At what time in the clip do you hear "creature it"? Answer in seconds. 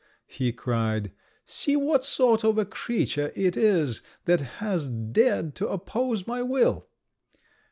2.65-3.55